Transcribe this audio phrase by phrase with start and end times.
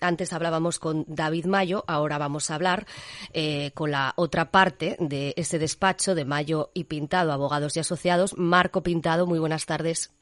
[0.00, 2.86] antes hablábamos con David Mayo, ahora vamos a hablar
[3.32, 8.36] eh, con la otra parte de ese despacho de Mayo y Pintado, abogados y asociados.
[8.38, 10.14] Marco Pintado, muy buenas tardes.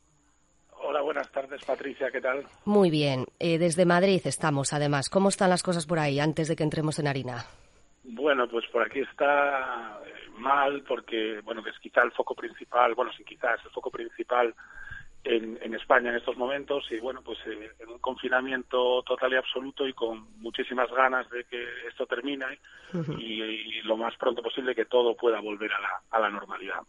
[0.83, 2.45] Hola, buenas tardes, Patricia, ¿qué tal?
[2.65, 3.27] Muy bien.
[3.39, 5.11] Eh, desde Madrid estamos, además.
[5.11, 7.45] ¿Cómo están las cosas por ahí antes de que entremos en harina?
[8.05, 13.13] Bueno, pues por aquí está eh, mal porque, bueno, es quizá el foco principal, bueno,
[13.13, 14.55] sí, quizás el foco principal
[15.29, 19.87] en, España en estos momentos y bueno, pues eh, en un confinamiento total y absoluto
[19.87, 22.47] y con muchísimas ganas de que esto termine
[23.19, 26.81] y, lo más pronto posible que todo pueda volver a la, a la normalidad.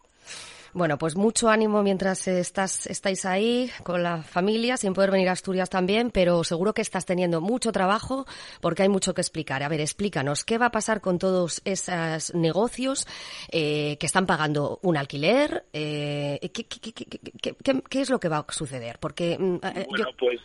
[0.73, 5.31] Bueno, pues mucho ánimo mientras estás, estáis ahí con la familia, sin poder venir a
[5.31, 8.25] Asturias también, pero seguro que estás teniendo mucho trabajo
[8.61, 9.63] porque hay mucho que explicar.
[9.63, 13.07] A ver, explícanos, ¿qué va a pasar con todos esos negocios
[13.51, 15.63] eh, que están pagando un alquiler?
[15.73, 18.97] Eh, ¿qué, es lo que va a suceder?
[18.99, 20.39] Porque mm, eh, bueno, pues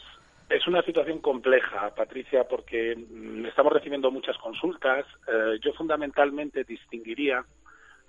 [0.49, 5.05] es una situación compleja, Patricia, porque mm, estamos recibiendo muchas consultas.
[5.63, 7.45] yo fundamentalmente distinguiría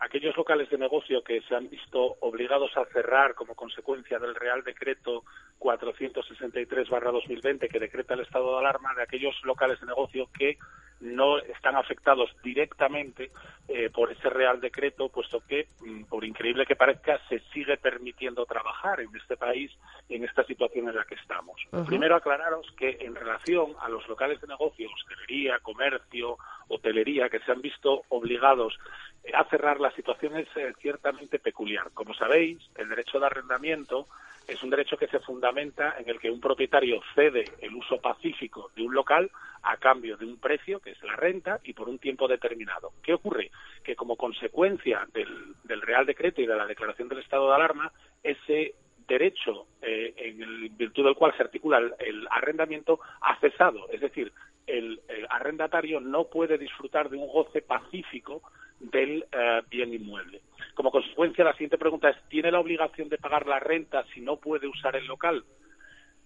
[0.05, 4.63] aquellos locales de negocio que se han visto obligados a cerrar como consecuencia del Real
[4.63, 5.23] Decreto
[5.59, 10.57] 463-2020 que decreta el estado de alarma, de aquellos locales de negocio que
[11.01, 13.31] no están afectados directamente
[13.67, 18.45] eh, por ese Real Decreto, puesto que, mm, por increíble que parezca, se sigue permitiendo
[18.45, 19.71] trabajar en este país
[20.07, 21.59] en esta situación en la que estamos.
[21.87, 26.37] Primero aclararos que en relación a los locales de negocio, hostelería, comercio,
[27.03, 28.77] que se han visto obligados
[29.33, 31.91] a cerrar la situación es eh, ciertamente peculiar.
[31.93, 34.07] Como sabéis, el derecho de arrendamiento
[34.47, 38.69] es un derecho que se fundamenta en el que un propietario cede el uso pacífico
[38.75, 39.31] de un local
[39.63, 42.91] a cambio de un precio, que es la renta, y por un tiempo determinado.
[43.01, 43.49] ¿Qué ocurre?
[43.83, 47.91] Que como consecuencia del, Real Decreto y de la declaración del estado de alarma,
[48.21, 48.75] ese
[49.07, 53.89] derecho eh, en virtud del cual se articula el, arrendamiento ha cesado.
[53.91, 54.31] Es decir,
[54.67, 58.41] el, arrendatario no puede disfrutar de un goce pacífico
[58.79, 60.41] del eh, bien inmueble.
[60.73, 64.37] Como consecuencia, la siguiente pregunta es, ¿tiene la obligación de pagar la renta si no
[64.37, 65.43] puede usar el local?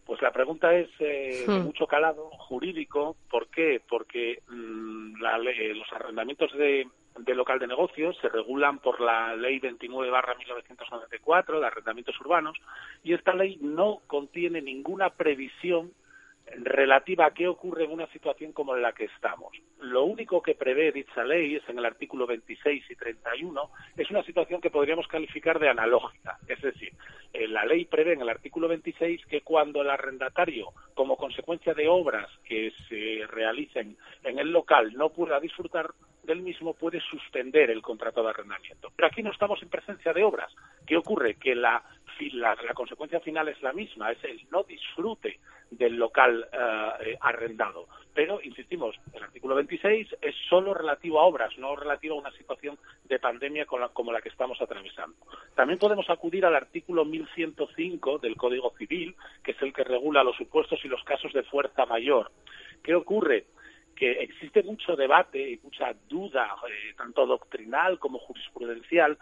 [0.06, 1.64] Pues la pregunta es eh, de hmm.
[1.66, 3.16] mucho calado jurídico.
[3.30, 3.80] ¿Por qué?
[3.88, 6.88] Porque mm, los arrendamientos de,
[7.20, 12.58] de, local de negocios se regulan por la Ley 29 1994 de arrendamientos urbanos
[13.04, 15.92] y esta ley no contiene ninguna previsión
[16.58, 19.54] relativa a qué ocurre en una situación como la que estamos.
[19.80, 24.24] Lo único que prevé dicha ley es en el artículo 26 y 31, es una
[24.24, 26.38] situación que podríamos calificar de analógica.
[26.48, 26.94] Es decir,
[27.34, 31.88] eh, la ley prevé en el artículo 26 que cuando el arrendatario, como consecuencia de
[31.88, 35.92] obras que se realicen en el local, no pueda disfrutar
[36.30, 38.92] del mismo, puede suspender el contrato de arrendamiento.
[38.96, 40.54] Pero aquí no estamos en presencia de obras.
[40.86, 41.36] ¿Qué ocurre?
[41.36, 41.84] Que la
[42.34, 45.40] la, consecuencia final es la misma, es el no disfrute
[45.72, 47.88] del local eh, arrendado.
[48.14, 52.78] Pero, insistimos, el artículo 26 es solo relativo a obras, no relativo a una situación
[53.06, 55.16] de pandemia como la que estamos atravesando.
[55.56, 60.36] También podemos acudir al artículo 1105 del Código Civil, que es el que regula los
[60.36, 62.32] supuestos y los casos de fuerza mayor.
[62.84, 63.46] ¿Qué ocurre?
[64.00, 69.18] Que existe mucho debate y mucha duda, eh, tanto doctrinal como jurisprudencial,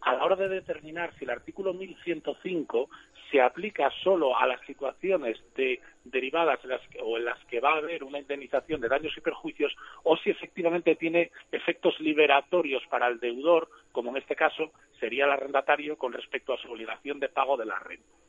[0.00, 2.90] a la hora de determinar si el artículo 1105
[3.30, 7.74] se aplica solo a las situaciones de, derivadas en las o en las que va
[7.74, 13.06] a haber una indemnización de daños y perjuicios o si efectivamente tiene efectos liberatorios para
[13.06, 17.28] el deudor, como en este caso sería el arrendatario con respecto a su obligación de
[17.28, 18.25] pago de la renta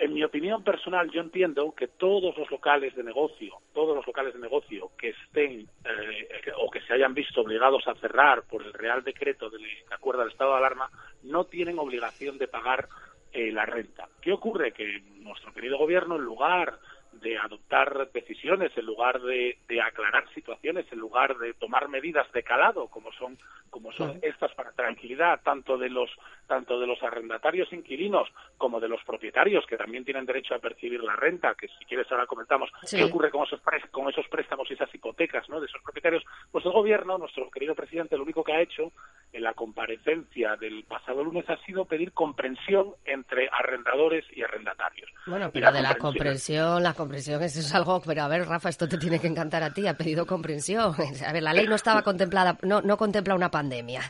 [0.00, 4.34] en mi opinión personal, yo entiendo que todos los locales de negocio, todos los locales
[4.34, 8.72] de negocio que estén eh, o que se hayan visto obligados a cerrar por el
[8.72, 9.58] Real Decreto de
[9.90, 10.90] acuerdo al estado de alarma,
[11.24, 12.88] no tienen obligación de pagar
[13.32, 14.08] eh, la renta.
[14.20, 14.72] ¿Qué ocurre?
[14.72, 16.78] Que nuestro querido gobierno, en lugar
[17.12, 22.88] de adoptar decisiones, en lugar de, aclarar situaciones, en lugar de tomar medidas de calado,
[22.88, 23.38] como son
[23.78, 26.10] como son estas para tranquilidad tanto de los
[26.48, 31.00] tanto de los arrendatarios inquilinos como de los propietarios que también tienen derecho a percibir
[31.00, 33.60] la renta, que si quieres ahora comentamos qué ocurre con esos
[33.92, 35.60] con esos préstamos y esas hipotecas, ¿no?
[35.60, 38.90] de esos propietarios, pues el gobierno, nuestro querido presidente, lo único que ha hecho
[39.38, 45.10] en la comparecencia del pasado lunes ha sido pedir comprensión entre arrendadores y arrendatarios.
[45.26, 48.88] Bueno, pero de la comprensión, la comprensión eso es algo, pero a ver, Rafa, esto
[48.88, 50.94] te tiene que encantar a ti, ha pedido comprensión.
[51.26, 54.02] A ver, la ley no estaba contemplada, no, no contempla una pandemia.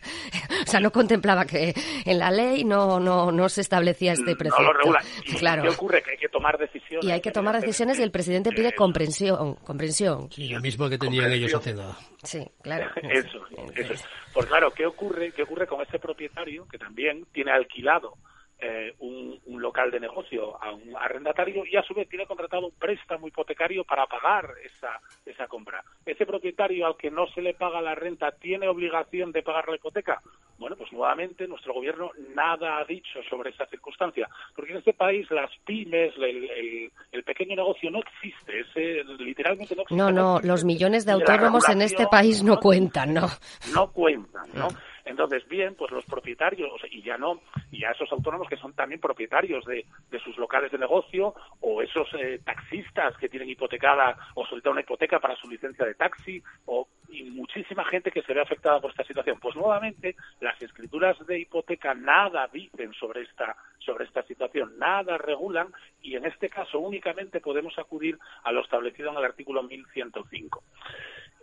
[0.68, 1.74] O sea, no contemplaba que
[2.04, 4.62] en la ley no, no, no se establecía este precepto.
[4.62, 5.00] No lo regula.
[5.38, 5.62] claro.
[5.62, 6.02] ¿Qué ocurre?
[6.02, 7.04] Que hay que tomar decisiones.
[7.06, 9.54] Y hay que tomar decisiones y el presidente pide comprensión.
[9.56, 10.30] comprensión.
[10.30, 11.96] Sí, lo mismo que tenían ellos hace nada.
[12.22, 12.90] Sí, claro.
[13.02, 13.38] Eso,
[13.74, 14.04] eso.
[14.34, 15.32] Pues claro, ¿qué ocurre?
[15.32, 18.14] ¿Qué ocurre con ese propietario que también tiene alquilado
[18.60, 19.28] eh, un,
[19.60, 23.84] local de negocio a un arrendatario y a su vez tiene contratado un préstamo hipotecario
[23.84, 25.82] para pagar esa, esa compra.
[26.06, 29.76] Ese propietario al que no se le paga la renta tiene obligación de pagar la
[29.76, 30.22] hipoteca.
[30.58, 35.28] Bueno, pues nuevamente nuestro gobierno nada ha dicho sobre esa circunstancia, porque en este país
[35.30, 39.96] las pymes, el, el, pequeño negocio no existe, ese, literalmente no existe.
[39.96, 43.26] No, no, los millones de autónomos en este país no, cuentan, ¿no?
[43.72, 44.68] No cuentan, ¿no?
[45.04, 47.40] Entonces, bien, pues los propietarios, y ya no,
[47.78, 51.80] y a esos autónomos que son también propietarios de, de sus locales de negocio, o
[51.80, 56.42] esos eh, taxistas que tienen hipotecada o soltar una hipoteca para su licencia de taxi,
[56.66, 59.38] o y muchísima gente que se ve afectada por esta situación.
[59.40, 65.68] Pues nuevamente, las escrituras de hipoteca nada dicen sobre esta, sobre esta situación, nada regulan,
[66.02, 70.64] y en este caso únicamente podemos acudir a lo establecido en el artículo 1105.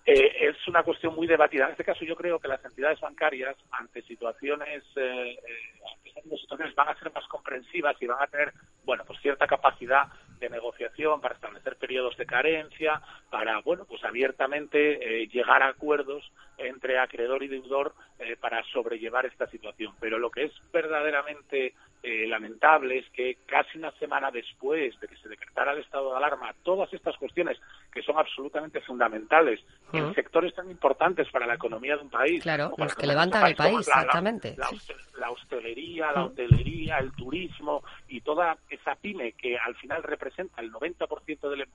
[0.08, 1.66] Eh, es una cuestión muy debatida.
[1.66, 6.90] En este caso, yo creo que las entidades bancarias, ante situaciones, eh, eh, situaciones van
[6.90, 8.54] a ser más comprensivas y van a tener,
[8.84, 10.08] bueno, pues cierta capacidad
[10.40, 16.32] de negociación para establecer periodos de carencia, para, bueno, pues abiertamente eh, llegar a acuerdos
[16.58, 17.94] entre acreedor y deudor
[18.40, 19.94] para sobrellevar esta situación.
[20.00, 21.74] Pero lo que es verdaderamente
[22.08, 26.18] eh, lamentable es que casi una semana después de que se decretara el estado de
[26.18, 27.60] alarma, todas estas cuestiones
[27.92, 29.60] que son absolutamente fundamentales
[29.92, 32.44] en sectores tan importantes para la economía de un país.
[32.44, 34.56] Claro, los que levantan el país, exactamente.
[35.18, 40.72] La, hostelería, la hotelería, el turismo y toda esa pyme que al final representa el
[40.72, 41.75] 90% del empleo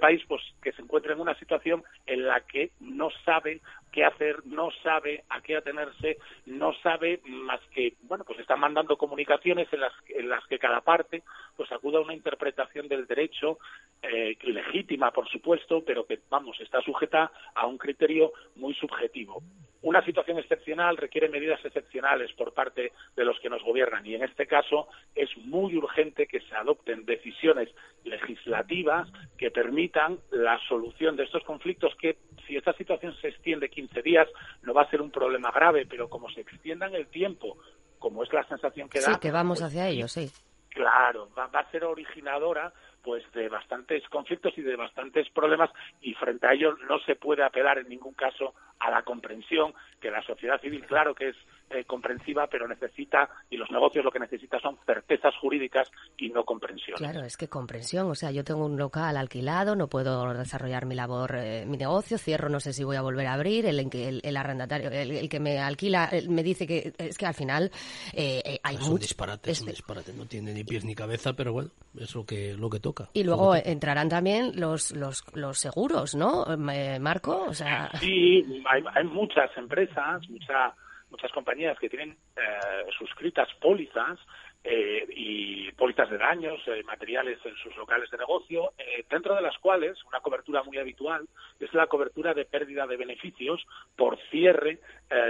[0.00, 3.60] país, pues que se encuentra en una situación en la que no sabe
[3.92, 8.96] qué hacer, no sabe a qué atenerse, no sabe más que, bueno, pues está mandando
[8.96, 11.22] comunicaciones en las, en las que cada parte
[11.56, 13.58] pues acuda a una interpretación del derecho
[14.02, 19.42] eh, legítima, por supuesto, pero que, vamos, está sujeta a un criterio muy subjetivo.
[19.90, 24.22] Una situación excepcional requiere medidas excepcionales por parte de los que nos gobiernan y en
[24.22, 27.68] este caso es muy urgente que se adopten decisiones
[28.04, 34.00] legislativas que permitan la solución de estos conflictos que si esta situación se extiende 15
[34.02, 34.28] días
[34.62, 37.58] no va a ser un problema grave, pero como se extienda en el tiempo,
[37.98, 39.14] como es la sensación que da...
[39.14, 40.30] Sí, que vamos pues hacia ello, sí.
[40.68, 42.72] Claro, va, a ser originadora
[43.02, 45.70] pues de bastantes conflictos y de bastantes problemas
[46.00, 50.10] y frente a ello no se puede apelar en ningún caso a la comprensión que
[50.10, 51.36] la sociedad civil claro que es
[51.70, 55.88] eh, comprensiva, pero necesita, y los negocios lo que necesitan son certezas jurídicas
[56.18, 56.96] y no comprensión.
[56.96, 60.96] Claro, es que comprensión, o sea, yo tengo un local alquilado, no puedo desarrollar mi
[60.96, 64.20] labor, eh, mi negocio, cierro, no sé si voy a volver a abrir, el, el,
[64.22, 67.70] el arrendatario, el, que me alquila me dice que es que al final
[68.14, 71.52] eh, hay es un disparate, es un disparate, no tiene ni pies ni cabeza, pero
[71.52, 73.10] bueno, es lo que, lo que toca.
[73.12, 77.44] Y luego entrarán también los, los, los seguros, ¿no, Marco?
[77.44, 77.90] O sea...
[78.00, 80.74] Sí, hay, hay muchas empresas, muchas
[81.10, 84.18] muchas compañías que tienen eh, suscritas pólizas
[84.62, 88.72] eh, y pólizas de daños, eh, materiales en sus locales de negocio,
[89.08, 91.26] dentro de las cuales una cobertura muy habitual
[91.58, 94.78] es la cobertura de pérdida de beneficios por cierre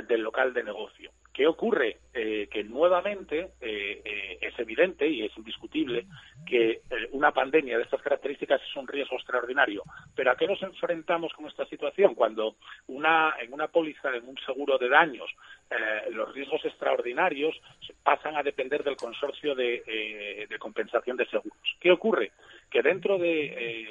[0.07, 1.11] del local de negocio.
[1.33, 1.99] ¿Qué ocurre?
[2.13, 6.07] que nuevamente es evidente y es indiscutible
[6.45, 9.83] que una pandemia de estas características es un riesgo extraordinario.
[10.15, 12.15] Pero ¿a qué nos enfrentamos con esta situación?
[12.15, 12.57] Cuando
[12.89, 15.31] una, en una póliza, en un seguro de daños,
[15.71, 17.55] eh, los riesgos extraordinarios
[18.03, 21.59] pasan a depender del consorcio de, eh, de compensación de seguros.
[21.79, 22.33] ¿Qué ocurre?
[22.69, 23.89] Que dentro del eh,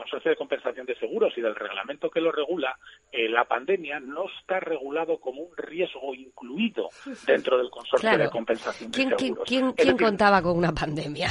[0.00, 2.78] consorcio de compensación de seguros y del reglamento que lo regula,
[3.12, 6.88] la pandemia no está regulado como un riesgo incluido
[7.26, 9.44] dentro del consorcio de compensación de seguros.
[9.46, 11.28] ¿Quién, quién, contaba con una pandemia?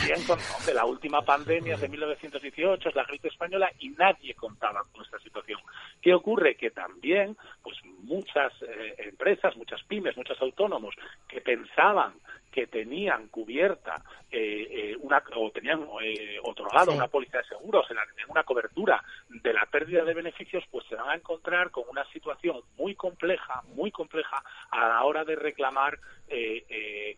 [0.65, 5.19] de la última pandemia de 1918 es la gripe española y nadie contaba con esta
[5.19, 5.59] situación.
[6.01, 6.55] ¿Qué ocurre?
[6.55, 8.53] Que también, pues muchas
[8.97, 10.93] empresas, muchas pymes, muchos autónomos
[11.27, 12.13] que pensaban
[12.51, 14.01] que tenían cubierta
[14.31, 17.97] eh, eh, una o tenían eh, otorgado una póliza de seguros en,
[18.29, 22.61] una cobertura de la pérdida de beneficios, pues se van a encontrar con una situación
[22.77, 25.97] muy compleja, muy compleja a la hora de reclamar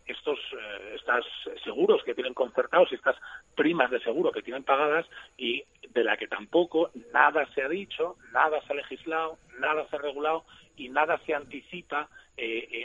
[0.06, 0.38] estos
[0.94, 1.22] estas
[1.62, 3.16] seguros que tienen concertados y estas
[3.54, 8.16] primas de seguro que tienen pagadas y de la que tampoco nada se ha dicho,
[8.32, 10.44] nada se ha legislado, nada se ha regulado
[10.76, 12.08] y nada se anticipa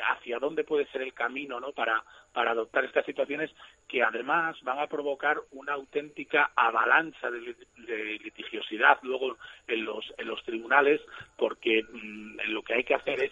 [0.10, 1.72] hacia dónde puede ser el camino ¿no?
[1.72, 2.04] para,
[2.34, 3.50] para adoptar estas situaciones
[3.88, 7.56] que además van a provocar una auténtica avalancha de,
[8.24, 11.02] litigiosidad luego en los, en los tribunales
[11.38, 13.32] porque mm, lo que hay que hacer es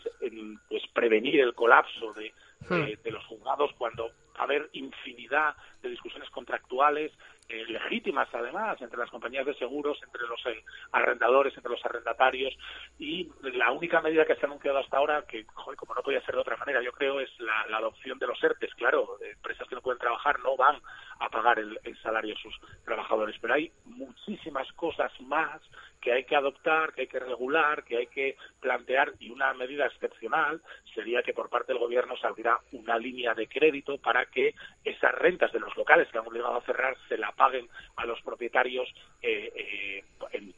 [0.70, 2.34] pues prevenir el colapso de,
[2.70, 3.14] de, hmm.
[3.14, 7.12] los juzgados cuando va a haber infinidad de discusiones contractuales
[7.48, 12.58] eh, legítimas además entre las compañías de seguros, entre los eh, arrendadores, entre los arrendatarios
[12.98, 16.36] y la única medida que se ha anunciado hasta ahora, que como no podía ser
[16.36, 18.74] de otra manera, yo creo es la, adopción de los ERTES.
[18.76, 20.82] Claro, empresas que no pueden trabajar no van
[21.20, 25.62] a pagar el, salario a sus trabajadores, pero hay muchísimas cosas más
[26.02, 29.86] que hay que adoptar, que hay que regular, que hay que plantear y una medida
[29.86, 30.62] excepcional
[30.94, 35.52] sería que por parte del gobierno saldrá una línea de crédito para que esas rentas
[35.52, 38.88] de los locales que han obligado a cerrar se la paguen a los propietarios
[39.22, 40.04] eh, eh,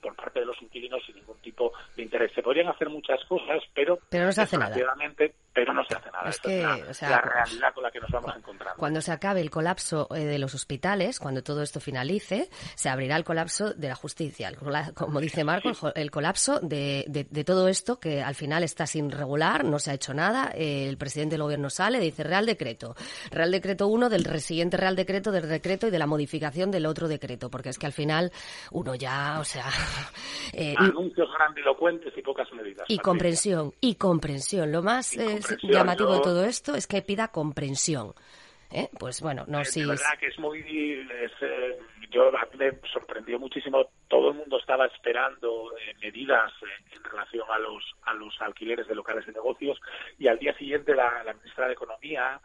[0.01, 2.31] por parte de los inquilinos sin ningún tipo de interés.
[2.33, 4.75] Se podrían hacer muchas cosas, pero, pero no se hace nada
[5.57, 6.29] pero no se hace nada.
[6.29, 8.77] Es que, la, realidad con la que nos vamos encontrando.
[8.77, 13.15] Cuando se acabe el colapso eh, de los hospitales, cuando todo esto finalice, se abrirá
[13.15, 14.51] el colapso de la justicia.
[14.93, 19.65] como dice Marco, el colapso de, de, todo esto que al final está sin regular,
[19.65, 20.51] no se ha hecho nada.
[20.53, 22.93] el presidente del gobierno sale, dice Real Decreto.
[23.31, 27.07] Real Decreto 1 del siguiente Real Decreto del decreto y de la modificación del otro
[27.07, 28.31] decreto, porque es que al final
[28.69, 29.65] uno ya, o sea...
[30.53, 32.85] Eh, Anuncios grandilocuentes y pocas medidas.
[32.87, 34.71] Y comprensión, y comprensión.
[34.71, 35.17] Lo más
[35.63, 38.13] llamativo de todo esto es que pida comprensión.
[38.71, 38.89] ¿eh?
[38.99, 39.85] Pues bueno, no si...
[39.85, 40.59] verdad que es muy...
[40.59, 41.77] Eh,
[42.09, 43.89] yo me sorprendió muchísimo.
[44.07, 46.51] Todo el mundo estaba esperando eh, medidas
[46.95, 49.79] en relación a los a los alquileres de locales de negocios
[50.17, 52.39] y al día siguiente la, la ministra de Economía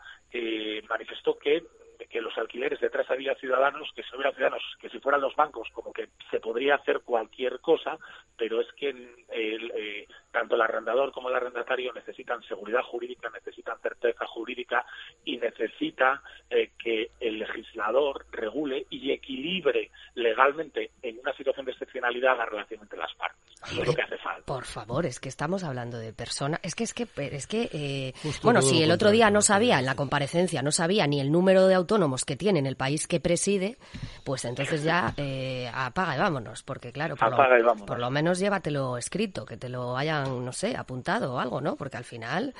[0.88, 1.62] manifestó que
[2.06, 5.68] que los alquileres detrás había ciudadanos, que si hubiera ciudadanos, que si fueran los bancos,
[5.73, 7.99] como que se podría hacer cualquier cosa,
[8.37, 14.26] pero es que el, tanto el arrendador como el arrendatario necesitan seguridad jurídica, necesitan certeza
[14.26, 14.85] jurídica
[15.25, 22.37] y necesita eh, que el legislador regule y equilibre legalmente en una situación de excepcionalidad
[22.37, 23.41] la relación entre las partes.
[23.71, 24.42] Es lo que hace falta.
[24.45, 26.61] Por favor, es que estamos hablando de personas.
[26.62, 29.87] Es que es que es que eh, bueno, si el otro día no sabía en
[29.87, 33.21] la comparecencia no sabía ni el número de autónomos que tiene en el país que
[33.21, 33.78] preside,
[34.25, 38.97] pues entonces ya eh, apaga y vámonos, porque claro, por, lo, por lo menos llévatelo
[38.97, 41.76] escrito, que te lo hayan no sé, apuntado o algo, ¿no?
[41.76, 42.54] Porque al final,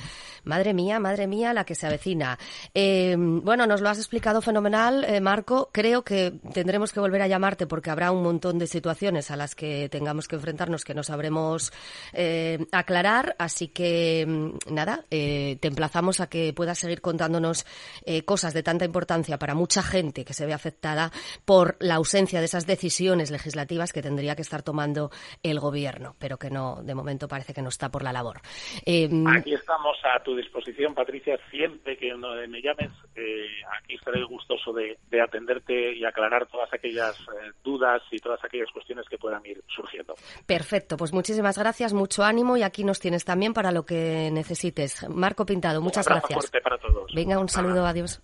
[0.45, 2.39] madre mía, madre mía, la que se avecina.
[2.75, 5.71] Eh, bueno, nos lo has explicado fenomenal, eh, Marco.
[5.73, 9.55] Creo que tendremos que volver a llamarte porque habrá un montón de situaciones a las
[9.55, 11.73] que tengamos que enfrentarnos que no sabremos
[12.13, 13.37] eh, aclarar.
[13.39, 17.67] Así que, mm, nada, te emplazamos a que puedas seguir contándonos
[18.25, 21.11] cosas de tanta importancia para mucha gente que se ve afectada
[21.45, 25.11] por la ausencia de esas decisiones legislativas que tendría que estar tomando
[25.43, 28.41] el gobierno, pero que no, de momento parece que no está por la labor.
[28.85, 33.47] Em, aquí estamos a tu disposición, Patricia, siempre que me llames, eh,
[33.79, 39.07] aquí estaré gustoso de, atenderte y aclarar todas aquellas eh, dudas y todas aquellas cuestiones
[39.09, 40.15] que puedan ir surgiendo.
[40.47, 45.09] Perfecto, pues muchísimas gracias, mucho ánimo y aquí nos tienes también para lo que necesites.
[45.09, 46.39] Marco Pintado, muchas un gracias.
[46.39, 47.13] Fuerte para todos.
[47.15, 48.23] Venga, un saludo, adiós.